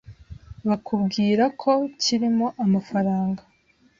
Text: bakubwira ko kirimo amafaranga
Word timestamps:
bakubwira 0.67 1.43
ko 1.61 1.71
kirimo 2.01 2.45
amafaranga 2.63 3.41